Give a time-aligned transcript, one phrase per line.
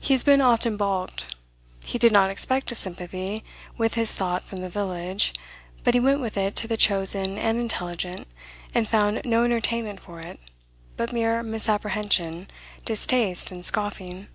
[0.00, 1.36] He has been often baulked.
[1.84, 3.44] He did not expect a sympathy
[3.78, 5.32] with his thought from the village,
[5.84, 8.26] but he went with it to the chosen and intelligent,
[8.74, 10.40] and found no entertainment for it,
[10.96, 12.48] but mere misapprehension,
[12.84, 14.26] distaste, and scoffing.